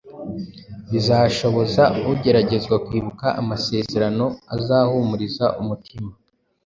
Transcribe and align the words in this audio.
bizashoboza 0.91 1.83
ugeragezwa 2.11 2.75
kwibuka 2.85 3.27
amasezerano 3.41 4.25
azahumuriza 4.55 5.45
umutima 5.61 6.11